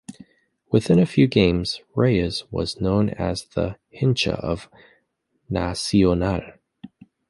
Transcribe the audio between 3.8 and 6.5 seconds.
"hincha" of Nacional.